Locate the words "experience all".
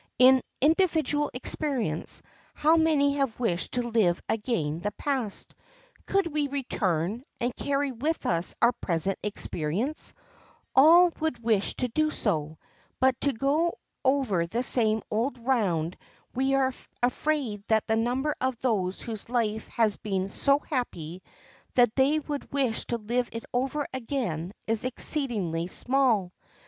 9.21-11.11